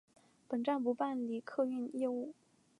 [0.47, 2.33] 本站不办理客货运业务。